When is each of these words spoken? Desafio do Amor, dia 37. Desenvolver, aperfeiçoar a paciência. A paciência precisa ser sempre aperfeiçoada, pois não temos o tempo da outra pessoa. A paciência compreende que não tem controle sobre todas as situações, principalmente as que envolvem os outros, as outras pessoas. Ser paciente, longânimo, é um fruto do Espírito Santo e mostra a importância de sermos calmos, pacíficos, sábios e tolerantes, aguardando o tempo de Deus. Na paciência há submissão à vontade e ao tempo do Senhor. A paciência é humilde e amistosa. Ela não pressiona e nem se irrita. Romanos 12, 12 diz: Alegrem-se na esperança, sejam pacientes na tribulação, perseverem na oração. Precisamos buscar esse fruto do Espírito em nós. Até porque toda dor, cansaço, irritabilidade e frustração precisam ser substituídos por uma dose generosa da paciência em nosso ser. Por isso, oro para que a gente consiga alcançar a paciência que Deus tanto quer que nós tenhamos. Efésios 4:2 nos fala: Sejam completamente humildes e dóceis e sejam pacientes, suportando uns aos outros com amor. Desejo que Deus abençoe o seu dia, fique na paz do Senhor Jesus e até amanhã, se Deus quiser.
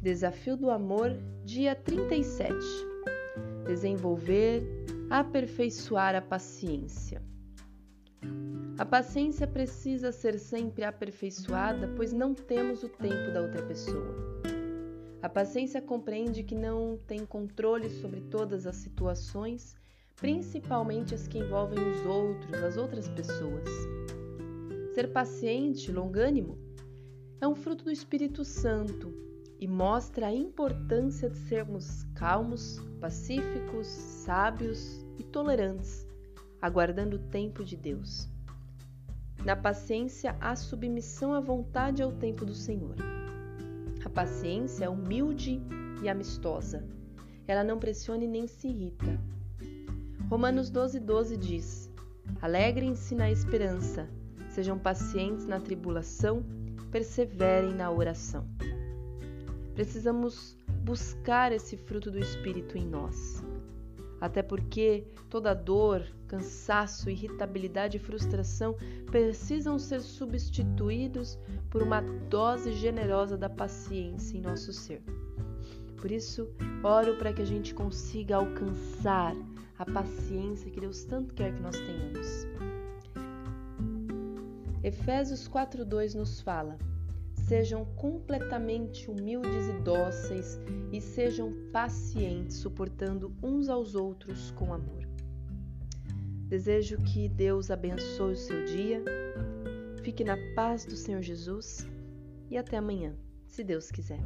Desafio 0.00 0.56
do 0.56 0.70
Amor, 0.70 1.10
dia 1.44 1.74
37. 1.74 2.54
Desenvolver, 3.66 4.62
aperfeiçoar 5.10 6.14
a 6.14 6.22
paciência. 6.22 7.20
A 8.78 8.84
paciência 8.84 9.44
precisa 9.44 10.12
ser 10.12 10.38
sempre 10.38 10.84
aperfeiçoada, 10.84 11.92
pois 11.96 12.12
não 12.12 12.32
temos 12.32 12.84
o 12.84 12.88
tempo 12.88 13.32
da 13.32 13.40
outra 13.40 13.60
pessoa. 13.64 14.14
A 15.20 15.28
paciência 15.28 15.82
compreende 15.82 16.44
que 16.44 16.54
não 16.54 16.96
tem 17.04 17.26
controle 17.26 17.90
sobre 17.90 18.20
todas 18.20 18.68
as 18.68 18.76
situações, 18.76 19.74
principalmente 20.14 21.12
as 21.12 21.26
que 21.26 21.38
envolvem 21.38 21.80
os 21.80 22.06
outros, 22.06 22.54
as 22.62 22.76
outras 22.76 23.08
pessoas. 23.08 23.68
Ser 24.94 25.08
paciente, 25.12 25.90
longânimo, 25.90 26.56
é 27.40 27.48
um 27.48 27.56
fruto 27.56 27.86
do 27.86 27.90
Espírito 27.90 28.44
Santo 28.44 29.26
e 29.60 29.66
mostra 29.66 30.28
a 30.28 30.32
importância 30.32 31.28
de 31.28 31.36
sermos 31.36 32.04
calmos, 32.14 32.78
pacíficos, 33.00 33.86
sábios 33.86 35.04
e 35.18 35.24
tolerantes, 35.24 36.06
aguardando 36.62 37.16
o 37.16 37.30
tempo 37.30 37.64
de 37.64 37.76
Deus. 37.76 38.28
Na 39.44 39.56
paciência 39.56 40.36
há 40.40 40.54
submissão 40.56 41.32
à 41.32 41.40
vontade 41.40 42.02
e 42.02 42.04
ao 42.04 42.12
tempo 42.12 42.44
do 42.44 42.54
Senhor. 42.54 42.96
A 44.04 44.08
paciência 44.08 44.84
é 44.84 44.88
humilde 44.88 45.60
e 46.02 46.08
amistosa. 46.08 46.84
Ela 47.46 47.64
não 47.64 47.78
pressiona 47.78 48.24
e 48.24 48.28
nem 48.28 48.46
se 48.46 48.68
irrita. 48.68 49.18
Romanos 50.28 50.70
12, 50.70 51.00
12 51.00 51.36
diz: 51.36 51.90
Alegrem-se 52.42 53.14
na 53.14 53.30
esperança, 53.30 54.08
sejam 54.50 54.78
pacientes 54.78 55.46
na 55.46 55.58
tribulação, 55.58 56.44
perseverem 56.90 57.74
na 57.74 57.90
oração. 57.90 58.46
Precisamos 59.78 60.56
buscar 60.82 61.52
esse 61.52 61.76
fruto 61.76 62.10
do 62.10 62.18
Espírito 62.18 62.76
em 62.76 62.84
nós. 62.84 63.44
Até 64.20 64.42
porque 64.42 65.06
toda 65.30 65.54
dor, 65.54 66.04
cansaço, 66.26 67.08
irritabilidade 67.08 67.96
e 67.96 68.00
frustração 68.00 68.74
precisam 69.06 69.78
ser 69.78 70.00
substituídos 70.00 71.38
por 71.70 71.80
uma 71.80 72.00
dose 72.00 72.72
generosa 72.72 73.38
da 73.38 73.48
paciência 73.48 74.36
em 74.36 74.40
nosso 74.40 74.72
ser. 74.72 75.00
Por 75.96 76.10
isso, 76.10 76.50
oro 76.82 77.16
para 77.16 77.32
que 77.32 77.42
a 77.42 77.46
gente 77.46 77.72
consiga 77.72 78.34
alcançar 78.34 79.32
a 79.78 79.84
paciência 79.84 80.72
que 80.72 80.80
Deus 80.80 81.04
tanto 81.04 81.32
quer 81.34 81.54
que 81.54 81.62
nós 81.62 81.76
tenhamos. 81.76 82.48
Efésios 84.82 85.48
4:2 85.48 86.14
nos 86.14 86.40
fala: 86.40 86.76
Sejam 87.48 87.82
completamente 87.96 89.10
humildes 89.10 89.68
e 89.68 89.72
dóceis 89.80 90.60
e 90.92 91.00
sejam 91.00 91.50
pacientes, 91.72 92.56
suportando 92.56 93.34
uns 93.42 93.70
aos 93.70 93.94
outros 93.94 94.50
com 94.50 94.74
amor. 94.74 95.08
Desejo 96.46 96.98
que 96.98 97.26
Deus 97.26 97.70
abençoe 97.70 98.34
o 98.34 98.36
seu 98.36 98.66
dia, 98.66 99.02
fique 100.02 100.22
na 100.22 100.36
paz 100.54 100.84
do 100.84 100.94
Senhor 100.94 101.22
Jesus 101.22 101.88
e 102.50 102.58
até 102.58 102.76
amanhã, 102.76 103.16
se 103.46 103.64
Deus 103.64 103.90
quiser. 103.90 104.20